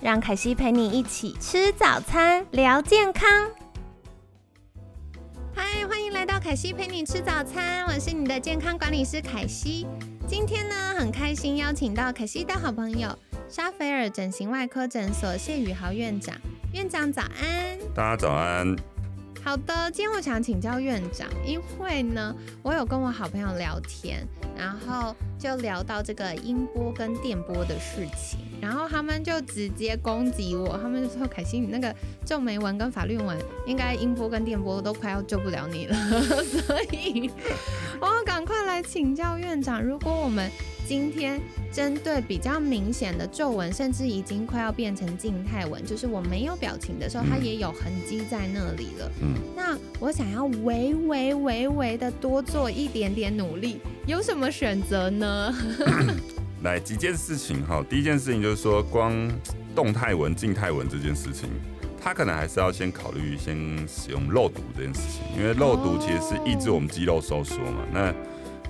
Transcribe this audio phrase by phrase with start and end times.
[0.00, 3.28] 让凯西陪你一起吃早餐，聊健康。
[5.52, 9.88] 嗨，欢迎来到凯西陪你吃早餐，我是你的健康管理师凯西。
[10.28, 13.08] 今天呢，很开心邀请到凯西的好朋友
[13.48, 16.36] 沙菲尔整形外科诊所谢宇豪院长。
[16.72, 18.76] 院长早安，大家早安。
[19.48, 24.22] 好的，今天我想请教院长，因为呢，我有跟我好朋友聊天，
[24.54, 31.96] 然后就聊到这个音波跟电波的事情，然后他们就直接攻击我，他们就说凯西，你那个
[32.26, 35.96] 皱眉纹跟法律纹，应该音波跟电波都快要救不了你了，
[36.44, 37.30] 所以
[38.02, 40.50] 我赶快来请教院长，如果我们
[40.88, 41.38] 今天
[41.70, 49.12] 针对比较明显的皱纹，甚至已经快要变成静态纹，就是我没有表情的时候，它也有痕迹在那里了。
[49.20, 55.54] 嗯，那我想要微微微微的多做一点点努力，有什么选择呢？
[56.64, 59.14] 来几件事情哈，第一件事情就是说，光
[59.74, 61.50] 动态纹、静态纹这件事情，
[62.00, 63.54] 它可能还是要先考虑先
[63.86, 67.84] 使用肉毒这件事情，因为肉毒其实是抑制我们肌肉收缩嘛。
[67.92, 68.10] 那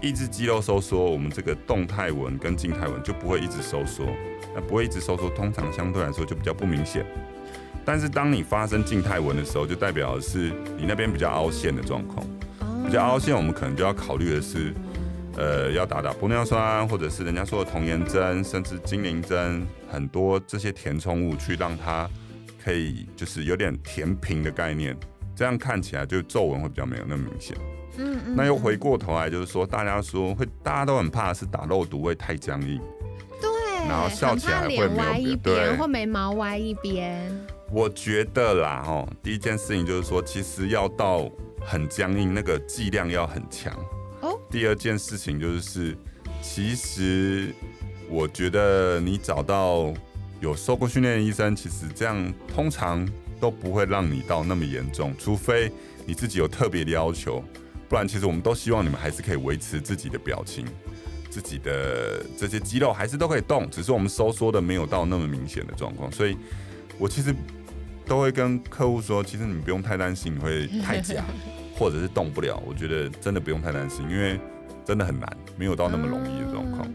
[0.01, 4.07] 抑制肌肉收缩，我们这个动态纹跟静态纹就不会一直收缩。
[4.55, 7.05] 那不会一直收缩，通常相对来说就比较不明显。
[7.85, 12.25] 但是当你发生静态纹的时候，就代表的是你那边比较凹陷的状况。
[12.85, 14.73] 比较凹陷，我们可能就要考虑的是，
[15.37, 22.09] 呃，要打打玻尿酸，或者是人家说的童颜针，甚至精灵针，很多这些填充物去让它
[22.63, 24.97] 可以就是有点填平的概念，
[25.39, 27.57] 这样看起来就皱纹会比较没有那么明显。
[27.97, 32.81] 嗯嗯，那又回过头来，就是说，大家说会，大家都很怕是打肉毒会太僵硬，
[33.41, 33.49] 对，
[33.89, 37.31] 然后笑起来会歪一边，或眉毛歪一边。
[37.71, 41.31] 我觉得啦，哦，第一件事情就是说，其实要到
[41.61, 43.73] 很僵硬，那个剂量要很强。
[44.23, 44.37] 哦。
[44.51, 45.97] 第二件事情就是，
[46.43, 47.55] 其实
[48.09, 49.95] 我觉得你找到
[50.41, 53.09] 有受过训练的医生，其实这样通常
[53.41, 55.71] 都不会让你到那么严重，除非
[56.07, 57.43] 你自己有特别的要求。
[57.89, 60.67] 不然，其实我们都希望你们还是可以维持自己的表情，
[61.31, 66.13] 自己的这些肌肉还是都可以动，只是我们收缩的没有到那么明显的状况。
[66.13, 66.37] 所以，
[66.99, 67.35] 我其实
[68.05, 71.25] 都会跟客户说，其实你不用太担心你会太假，
[71.79, 72.63] 或者是动不了。
[72.67, 74.39] 我觉得真的不用太担心，因为
[74.85, 76.87] 真的很难，没有到那么容易的状况。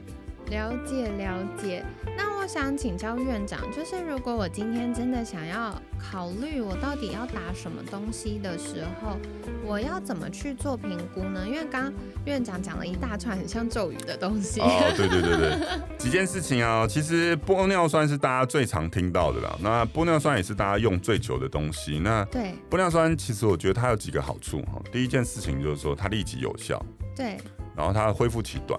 [0.50, 1.84] 了解了解，
[2.16, 9.18] 那我想请教院长，就是如果我今天真的想要考虑我到底要打什么东西的时候，
[9.64, 11.46] 我要怎么去做评估呢？
[11.48, 11.94] 因为刚刚
[12.26, 14.60] 院长讲了一大串很像咒语的东西。
[14.60, 14.68] 哦，
[14.98, 15.58] 对对对对，
[15.98, 21.98] 几件事情啊，其实玻尿酸是大家最常听到的啦，那玻尿酸也是大家用最久的东西。
[21.98, 24.82] 那对玻尿酸，其实我觉得它有几个好处哈。
[24.92, 27.38] 第一件事情就是说它立即有效，对，
[27.74, 28.78] 然后它恢复期短。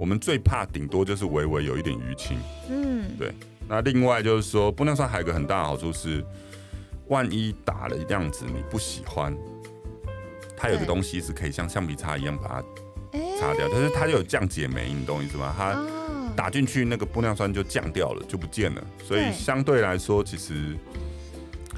[0.00, 2.38] 我们最怕顶多就是微微有一点淤青，
[2.70, 3.34] 嗯，对。
[3.68, 6.24] 那另外就是说，玻尿酸还有一个很大的好处是，
[7.08, 9.36] 万一打了这样子你不喜欢，
[10.56, 12.62] 它有个东西是可以像橡皮擦一样把它
[13.38, 15.54] 擦掉，就是它就有降解酶，你懂我意思吗？
[15.54, 15.86] 它
[16.34, 18.82] 打进去那个玻尿酸就降掉了，就不见了。
[19.06, 20.74] 所以相对来说，其实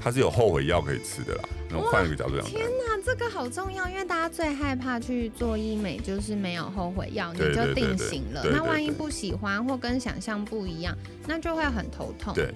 [0.03, 1.45] 它是有后悔药可以吃的啦。
[1.71, 8.45] 那换一个角度讲，天哪，这个好重要，因为大家最害怕去做医美，就是没有后悔药，你就定型了。
[8.51, 10.97] 那万一不喜欢或跟想象不一样，
[11.27, 12.35] 那就会很头痛。
[12.35, 12.53] 对，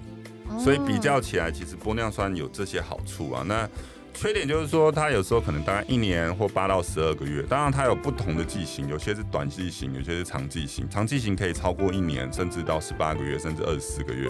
[0.59, 3.43] 所以比较起来，其实玻尿酸有这些好处啊。
[3.47, 3.67] 那
[4.13, 10.87] 缺点就是说，它有时候可能大概一年或八到十二个月，当然它有不同的剂型，有些是短剂型，有些是长剂型。
[10.89, 14.29] 长剂型可以超过一年，甚至到十八个月，甚至二十四个月。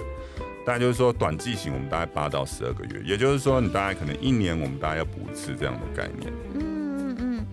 [0.68, 6.30] 大概就是说，短剂型我们大概八到十二个月，也就是说，你大概可能一年我们大概要补一次这样的概念。
[6.56, 7.46] 嗯嗯嗯。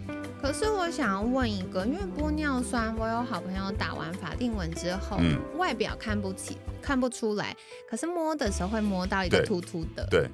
[0.43, 5.21] 可是我想要问一个，因为玻尿酸，我有好朋友打完法令纹之后，
[5.57, 7.57] 外表看不起看不出来，
[7.89, 10.05] 可是摸的时候会摸到一个突突的。
[10.11, 10.29] 对。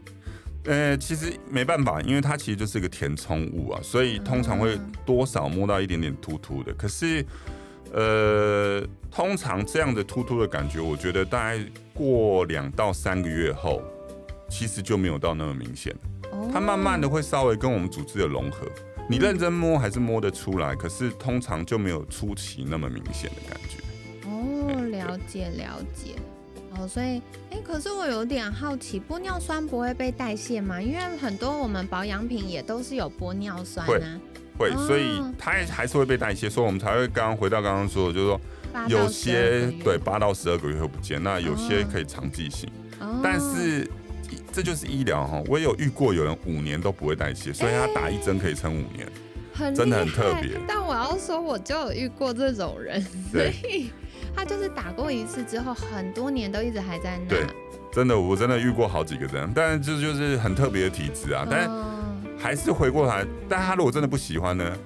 [0.65, 6.73] 呃，其实没办法，因为它其实就是一个填充物啊，所以通常会多少摸到一点点突突的。
[6.73, 7.23] 可是。
[7.93, 13.83] 呃，通常这样的突突的感觉，我觉得大概过两到三个月后，
[14.49, 15.95] 其实就没有到那么明显
[16.53, 18.67] 它慢慢的会稍微跟我们组织的融合，
[19.09, 23.79] 你认真摸还是摸得出来，可是通常就没有初期那么明显的感觉。
[24.29, 26.15] 哦，了解了解。
[26.77, 27.21] 哦，所以，
[27.51, 30.81] 哎，可是我有点好奇，玻尿酸不会被代谢吗？
[30.81, 34.21] 因为很多我们保养品也都是有玻尿酸啊。
[34.61, 38.41] 会，所以它还是会被代谢，所以我们才会刚刚回到刚刚说的，就是说
[38.87, 42.69] 有些对八到十二个月会不见，那有些可以长记性。
[43.23, 43.89] 但是
[44.53, 50.61] 这就是医疗哈，我也有遇过有人五年都不会代谢，所以他打一针可以撑五年，真的很特别。
[50.69, 53.01] 但我要说，我就有遇过这种人，
[53.33, 53.91] 所以
[54.37, 57.29] 他就是打过一次之后，很多年都一直还在那。
[57.29, 57.47] 对，
[57.91, 61.71] 真的，我真的遇过好几个这样，但是这就是很特别的体质啊，但是。
[62.41, 64.77] 还是回过来，但他如果真的不喜欢呢？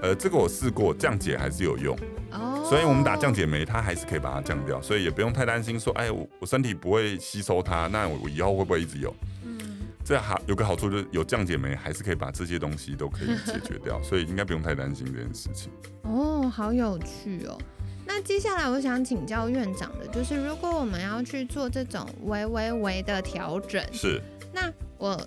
[0.00, 1.94] 呃，这个我试过，降解还是有用
[2.30, 2.64] 哦。
[2.66, 9.14] 所以我们打降解酶，它还是可以把它降掉，所以也不用太担心说，哎，我我身体不会吸收它，那我以后会不会一直有？
[9.44, 9.58] 嗯，
[10.02, 15.70] 这好有个好处就是有降解酶，还是可以把这些东西都可以解决掉， 所以应该不用太担心这件事情。
[16.04, 17.58] 哦，好有趣哦。
[18.06, 24.18] 那接下来我想请教院长的，就是如果我们要去做这种微微微的调整，是，
[24.50, 25.20] 那我。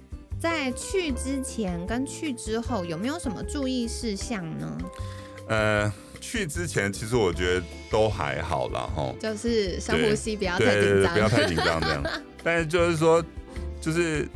[0.44, 4.78] 在去之前跟去之后有没有什么注意事项呢？
[5.48, 12.04] 呃，去之前其实我觉得都还好啦，哈，就是深呼吸，不要太紧张，不要太紧张这样。
[12.44, 13.24] 但是就是说，
[13.80, 14.28] 就是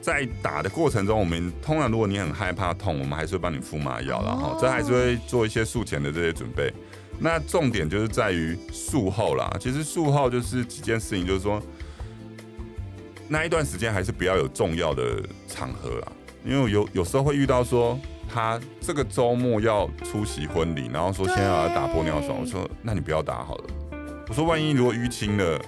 [0.00, 6.74] 在打的过程中，我们通常如果你很害怕痛，我们还是会帮你敷麻药然后这还是会做一些术前的这些准备。
[7.20, 11.62] 那重点就是在于术后啦，其实术后就是几件事情，就是说。
[13.32, 16.12] 那一段时间还是比较有重要的场合啦，
[16.44, 17.98] 因为有有时候会遇到说
[18.28, 23.64] 他这个周末要出席婚礼，然后说现在要打玻尿酸，我说那你不要打好了。
[24.28, 25.58] 我说万一如果淤青了，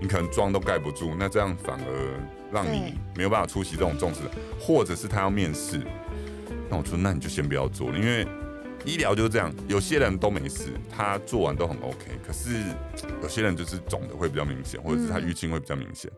[0.00, 2.20] 你可能妆都盖不住，那这样反而
[2.50, 4.22] 让你没有办法出席这种重视，
[4.58, 5.80] 或者是他要面试，
[6.68, 8.26] 那我说那你就先不要做了，因为
[8.84, 11.96] 医疗就是这样，有些人都没事，他做完都很 OK，
[12.26, 12.62] 可是
[13.22, 16.10] 有些人就是肿的会比较明显，或者是他淤青会比较明显。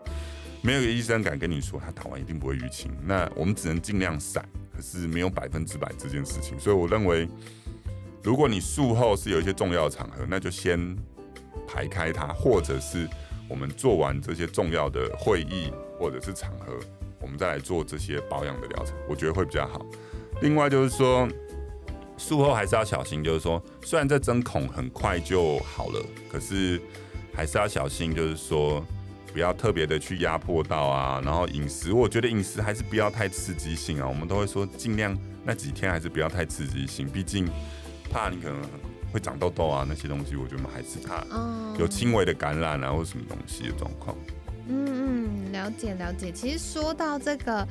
[0.62, 6.58] 没有一个医生敢跟你说他打完一定不会淤青，那我们只能尽量闪，可是没有百分之百这件事情。
[6.58, 7.28] 所以我认为，
[8.22, 10.96] 如果你术后是有一些重要的场合，那就先
[11.68, 13.08] 排开它，或者是
[13.48, 15.70] 我们做完这些重要的会议
[16.00, 16.76] 或者是场合，
[17.20, 19.86] 我们再来做这些保养的疗程，我觉得会比较好。
[20.42, 21.28] 另外就是说，
[22.16, 26.80] 术后还是要小心，就是说，虽然这针孔很快就好了，可是
[27.34, 28.84] 还是要小心，就是说。
[29.32, 34.08] 不要特别的去压迫到啊，然后饮食，我觉得饮食还是不要太刺激性啊。
[34.08, 35.14] 我们都会说尽量
[35.44, 37.46] 那几天还是不要太刺激性，毕竟
[38.10, 38.58] 怕你可能
[39.12, 41.22] 会长痘痘啊那些东西，我觉得还是怕
[41.78, 44.16] 有轻微的感染啊或什么东西的状况。
[44.68, 46.32] 嗯嗯，了解了解。
[46.32, 47.68] 其实说到这个，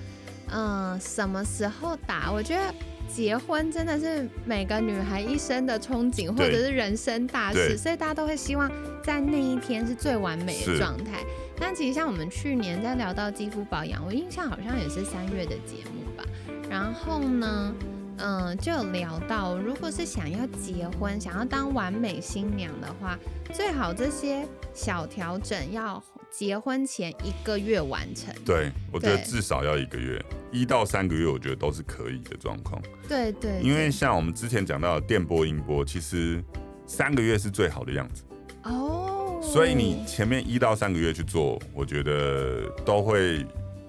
[0.51, 2.31] 嗯，什么时候打？
[2.31, 2.71] 我觉得
[3.13, 8.69] 结婚真的是每个女孩一生的憧憬，或者是人生大事，所以大家都会希望
[9.03, 11.23] 在那一天是最完美的状态。
[11.57, 16.23] 那其实像我们去年在聊到肌肤保养，我印象好像也是三月的节目吧。
[16.69, 17.73] 然后呢，
[18.17, 23.17] 嗯，就聊到如果是想要结婚、想要当完美新娘的话，
[23.53, 26.03] 最好这些小调整要
[26.37, 28.35] 结婚前一个月完成。
[28.43, 30.21] 对，我觉得至少要一个月，
[30.51, 32.81] 一到三个月，我觉得都是可以的状况。
[33.07, 36.43] 对对，因为像我们之前讲到的电波、音波，其实
[36.85, 38.23] 三个月是最好的样子。
[38.63, 39.39] 哦。
[39.41, 43.45] 所以你前面一到三个月去做，我觉得都会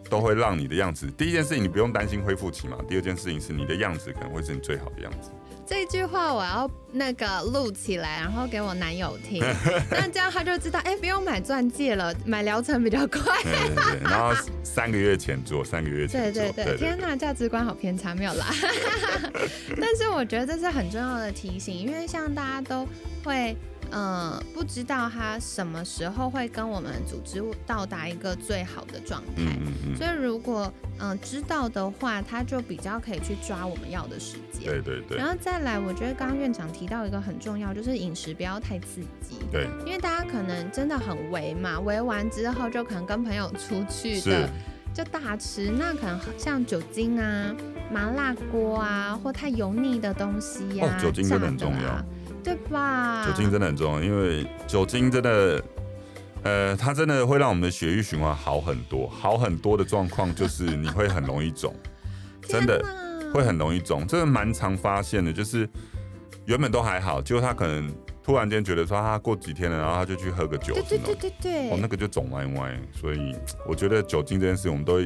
[0.08, 1.06] 都会让你的样子。
[1.12, 2.76] 第一件事情你不用担心恢复期嘛。
[2.88, 5.30] 第二件事情是你的样子可能会是你最好的样子。
[5.68, 9.42] 这句话我要那个录起来，然后给我男友听，
[9.90, 13.42] 那这样他就知道，哎，不用买钻戒了，买疗程比较快。
[13.42, 14.32] 对对对，然后
[14.62, 16.42] 三个月前做，三个月前做。
[16.42, 18.46] 对对对，天哪，价值观好偏差，没有啦。
[19.80, 22.86] 但是我觉得这是很重要的提醒，因为像大家都
[23.24, 23.56] 会。
[23.92, 29.56] 嗯，不知道他什么时候会跟我们组织到达一个最好的状态，
[29.96, 34.64] 所以如果嗯知道的话，他就比较可以去抓我们要的时间。
[34.64, 35.16] 对对对。
[35.16, 39.38] 然后再来，我觉得刚刚院长提到一个很重要，就是饮食不要太刺激。
[39.52, 39.68] 对。
[39.84, 44.48] 因为大家可能真的很围嘛，围完之后就可能跟朋友出去的，
[44.92, 47.54] 就大吃，那可能像酒精啊、
[47.92, 52.04] 麻辣锅啊，或太油腻的东西呀，酒精真的很重要。
[52.46, 53.26] 对吧？
[53.26, 55.60] 酒精真的很重要，因为酒精真的，
[56.44, 61.74] 呃，它真的会让我们的血液循环好很多，好很多的状况就是你会很容易肿，
[62.48, 62.80] 真的
[63.34, 65.68] 会很容易肿，这个蛮常发现的，就是
[66.44, 73.34] 原本都还好，结果他可能突然间觉得说他过几天了，然后他就去喝个酒，对对对对，哦，那个就肿歪歪，所以
[73.66, 75.00] 我觉得酒精这件事，我们都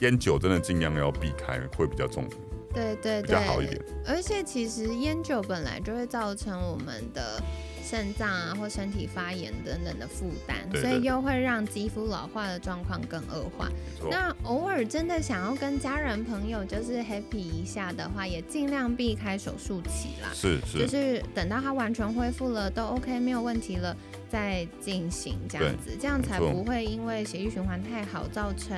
[0.00, 2.28] 烟酒真的尽量要避开，会比较重。
[2.76, 3.80] 对对对，比较好一点。
[4.06, 7.42] 而且其实烟酒本来就会造成我们的
[7.82, 13.68] 肾脏啊或身体发炎等等的负担，对对所以又会让肌肤老化的状况更恶化。
[14.10, 20.30] 那偶尔真的想要跟家人朋友就是 happy 一下的话，也尽量避开手术期啦。
[20.34, 23.96] 是是就是是等到它完全恢复了，都 OK 没有问题了，
[24.28, 28.76] 再进行这样子，这样才不会因为血液循环太好，造成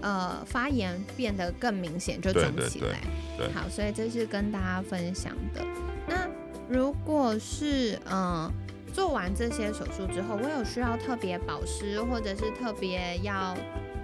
[0.00, 3.00] 呃发炎变得更明显，就对对对肿起来。
[3.36, 5.64] 对好，所以这是跟大家分享的。
[6.08, 6.26] 那
[6.68, 8.52] 如果是嗯、呃
[8.90, 13.56] 做完这些手术之后，我有需要特别保湿，或者是特别要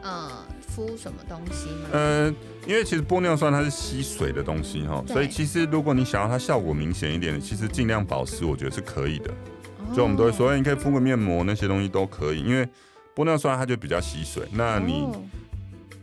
[0.03, 1.89] 呃敷什么东西吗？
[1.93, 2.33] 呃，
[2.65, 9.31] 因为其实玻尿酸它是吸水的东西哈，所以其实如果你想要它效果明显一点，其实尽量保湿，我觉得是可以的。
[9.31, 12.69] 哦所以我们都会说，哎你可以敷个面膜，那些东西都可以，因为
[13.17, 15.23] 玻尿酸它就比较吸水，那你哦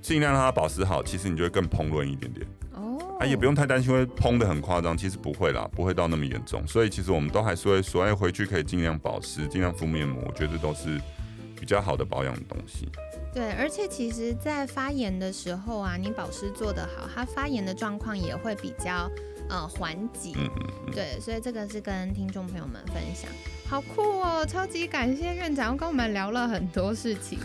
[0.02, 2.46] 尽量让它保湿好，其实你就会更蓬润一点点。
[2.74, 6.66] 哦啊，也不用太担心会蓬的很夸张，其实不会啦，不会到那么严重。
[6.68, 11.00] 所以其实我们都还是会说，哎，回去可以尽量保湿，尽量敷面膜，我觉得都是
[11.60, 12.90] 比较好的保养的东西。
[13.34, 19.10] 对，而且其实，在发炎的时候啊，你保湿做得好，它发炎的状况也会比较
[19.50, 20.34] 呃缓解。
[20.36, 23.30] 嗯嗯嗯，对，所以这个是跟听众朋友们分享，
[23.70, 24.46] 好酷哦！
[24.46, 27.40] 超级感谢院长跟我们聊了很多事情。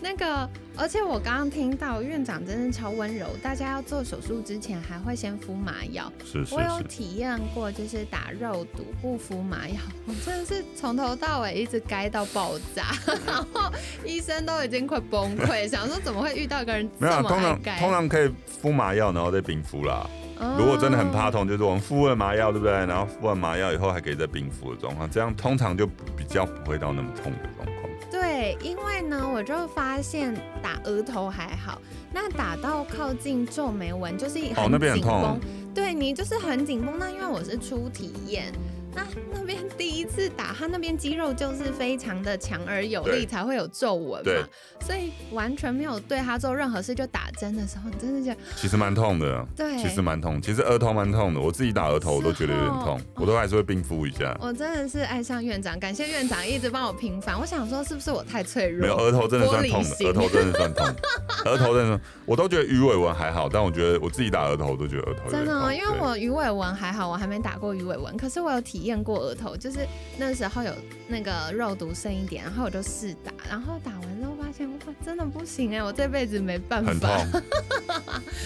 [0.00, 6.12] 那个，而且我刚刚听到院长真的超温柔，大家要做手术之前还会先敷麻药。
[6.24, 12.92] 是是我有，体验过，就是打肉毒不敷麻药， 我真的是从头到尾一直该到爆炸，
[13.26, 13.72] 然后
[14.04, 17.62] 医生都已经快崩溃， 想说怎么会遇到一个人没有啊，通常？
[17.78, 20.06] 通常可以敷麻药，然后再冰敷啦。
[20.38, 22.72] 哦如果真的很怕痛，就是我们敷了麻药，对不对？
[22.72, 27.73] 然后敷完麻药以后还可以再冰敷的状况，这样通常就比较不会到那么痛的状况。
[28.14, 35.40] 对，因为呢，我就发现打额头还好，那打到靠近皱眉纹就是哦那边很痛紧绷，
[35.74, 36.94] 对你就是很紧绷。
[36.96, 38.52] 那因为我是初体验，
[38.94, 44.48] 那那边第一次打，他那边肌肉就是非常的强而有力，才会有皱纹对嘛，
[44.80, 46.94] 所以完全没有对他做任何事。
[46.94, 51.40] 就打针的时候，你真的觉得其实蛮痛的，对，其实蛮痛，其实额头蛮痛的。
[51.40, 54.32] 我自己打额头我都觉得有点痛哦，我都还是会冰敷一下。
[54.40, 57.36] 我真的是爱上院长，感谢院长一直帮我平反。
[57.36, 58.82] 我想说，是不是我太脆弱？
[58.82, 60.86] 没有额头真的算痛的，额头真的算痛，
[61.46, 69.86] 额头真的，我都觉得鱼尾纹还好，但我觉得我自己打额头我都觉得额头真的、哦，因为我鱼尾纹还好，我还没打过鱼尾纹，可是我有体验过额头，就是
[70.16, 70.72] 那时候有
[71.08, 77.42] 那个肉毒剩一点，然后我就试打，然后打完之后发现哇，真的不行哎，我这辈子没办很痛法。，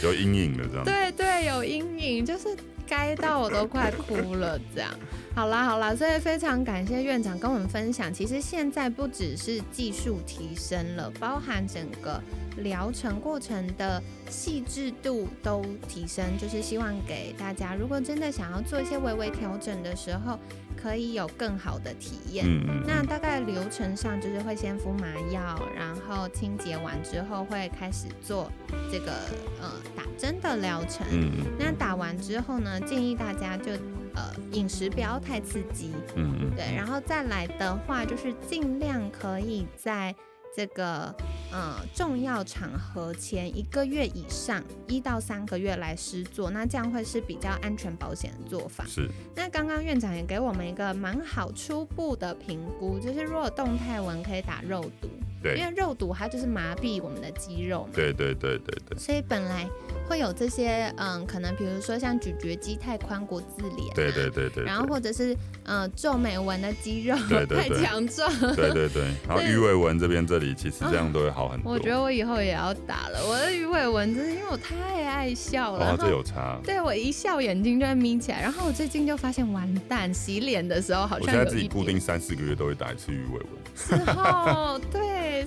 [0.03, 0.85] 有阴影的这样。
[0.87, 2.57] 对对，有阴影，就是
[2.89, 4.91] 该到我都快哭了这样。
[5.35, 12.21] 好啦好啦，所以非常感谢院长跟我们分享，其实现在不只是技术提升了，包含整个
[12.57, 20.37] 疗程过程的细致度都提升，就是希望给大家，如果真的想要做一些微微调整的时候，
[20.77, 22.45] 可以有更好的体验。
[22.49, 28.51] 嗯那大概流程上就是会先敷麻药，然后清洁完之后会开始做
[28.91, 29.13] 这个
[29.61, 31.07] 呃打针的疗程。
[31.13, 33.73] 嗯嗯那打完之后呢，建议大家就
[34.15, 40.15] 呃饮食不要太刺激，嗯嗯，对，然后再来的话就是尽量可以在
[40.57, 41.15] 这个
[41.53, 48.85] 呃重要场合前一个月以上，一到三个月来施做，那这样会是比较安全保险的做法。
[48.87, 55.09] 是那刚刚院长也给我们一个蛮好初步的评估，就是如果动态纹可以打肉毒，
[55.45, 58.99] 因为肉毒它就是麻痹我们的肌肉嘛，对对对对对。
[58.99, 59.69] 所以本来
[60.09, 71.73] 会有这些嗯，可能比如说像咀嚼肌太宽骨自脸、啊，对对对对，然后或者是嗯皱眉纹的肌肉对对 太强壮，对对对， 然后鱼尾纹这边这里其实这样都会好很多。
[71.73, 73.25] 我觉得我以后也要打了。
[73.27, 76.59] 我的鱼尾纹真是因为我太爱笑了，哦，这然后有差。
[76.65, 83.47] 对我一笑眼睛就会眯起来，然后我最近就发现完蛋，洗脸的时候好我现在自己固定三四个月都会打一次鱼尾纹。
[83.77, 85.01] 之后，对，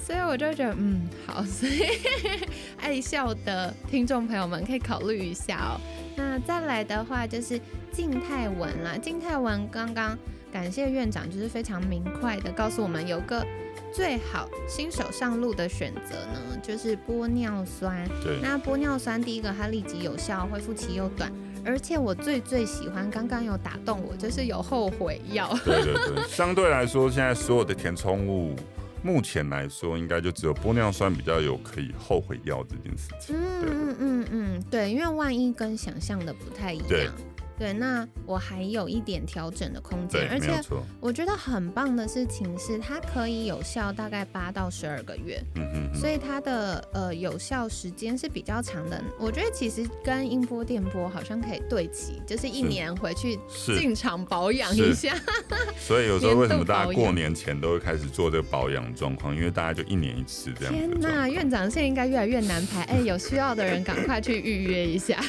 [0.04, 1.84] 所以我就觉得嗯好，所以
[2.82, 5.82] 爱笑的听众朋友们可以考虑一下哦。
[6.16, 7.60] 那再来的话就是
[7.92, 10.18] 静态纹啦，静态纹刚刚
[10.52, 13.46] 感谢院长就是非常明快的告诉我们有个
[13.94, 18.08] 最好新手上路的选择呢，就是玻尿酸。
[18.24, 21.32] 对，那玻尿酸第一个它立即有效，恢复期又短，
[21.66, 25.50] 而且我最最喜欢刚刚有打动我，就是有后悔药。
[25.66, 28.56] 对对对，相对来说，现在所有的填充物，
[29.04, 33.36] 目前来说，应该就只有玻尿酸比较有可以后悔药这件事情。
[33.36, 37.14] 嗯嗯嗯嗯，对，因为万一跟想象的不太一对样，
[37.62, 40.60] 对，那我还有一点调整的空间，而且。
[41.00, 49.00] 我觉得很棒的事情是，它可以有效大概八到十二个月，嗯嗯嗯，所以它的呃有效时间是比较长的。
[49.20, 53.38] 我觉得其实跟音波电波好像可以对齐，就是一年回去。
[53.78, 55.16] 进场保养一下。
[55.78, 59.36] 所以有时候为什么大家过年前都会开始做这个保养状况？
[59.36, 61.30] 因为大家就一年一次这样天哪。
[61.30, 65.24] 院长现在应该越来越难排，哎，有需要的人赶快去预约一下。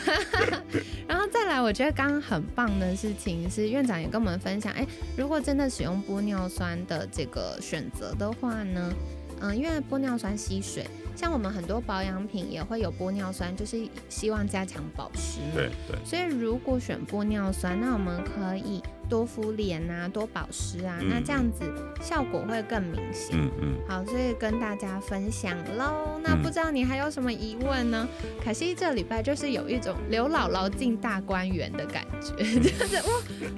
[1.07, 4.87] 然后再来，我觉得刚刚很棒的事情是，院长也跟我们分享，哎，
[5.17, 8.93] 如果真的使用玻尿酸的这个选择的话呢，
[9.41, 10.87] 嗯，因为玻尿酸吸水，
[11.17, 15.55] 像我们很多保养品也会有玻尿酸，就是希望加强保湿嘛。
[15.55, 18.81] 对对，所以如果选玻尿酸，那我们可以
[19.13, 23.37] 多敷脸啊，多保湿啊，嗯那这样子效果会更明显。
[23.39, 26.19] 嗯嗯，好，所以跟大家分享喽。
[26.25, 28.09] 那嗯不知道你还有什么疑问呢？
[28.43, 32.97] 凯西这礼拜就是有一种刘姥姥进大观园的感觉， 就是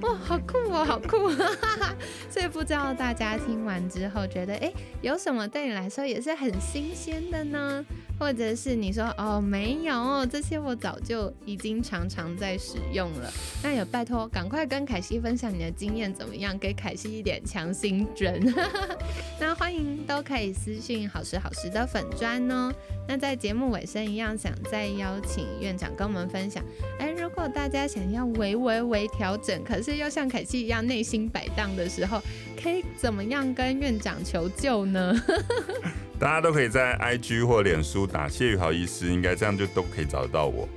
[0.03, 1.31] 哇哇，好酷哦，好酷！
[2.29, 7.85] 所以不知道大家听完之后觉得，哎，有什么对你来说也是很新鲜的呢？
[8.19, 18.55] 或者是你说哦没有，这些我早就已经常常在使用了，那也拜托赶快跟凯西分享你的经验怎么样，给凯西一点强心针。
[19.41, 22.73] 那欢迎都可以私信好时好时的粉砖哦。
[23.07, 26.65] 那在节目尾声一样，想再邀请院长跟我们分享，
[26.99, 32.23] 哎，如果大家想要微微微调整，可是又像凯西一样内心摆荡的时候，
[32.63, 35.15] 可以怎么样跟院长求救呢？
[36.19, 40.69] 大家都可以在 IG 或脸书打谢宇豪医师，应该这样就都可以找得到我。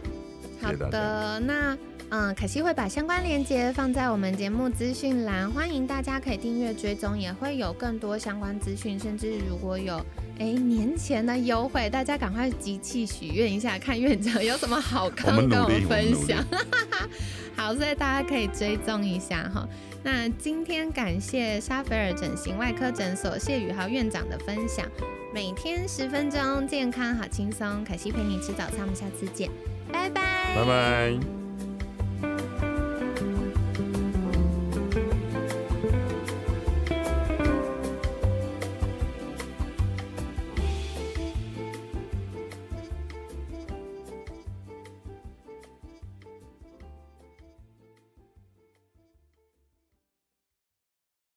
[0.62, 0.72] 好。
[0.74, 1.78] 的，那
[2.10, 10.04] 嗯，可惜会把相关链接放在我们节目资讯栏，欢迎大家可以订阅追踪，也会有更多相关资讯，甚至如果有
[10.40, 16.44] 哎年前的优惠，大家赶快集气许愿一下，看院长 有什么好康跟我们分享。
[17.56, 19.68] 好，所以大家可以追踪一下哈。
[20.04, 24.86] 那今天感谢沙菲尔整形外科诊所谢宇豪院长的分享，
[25.34, 27.84] 每天十分钟，健康好轻松。
[27.84, 29.50] 凯西陪你吃早餐，我们下次见，
[29.92, 31.37] 拜拜，拜拜。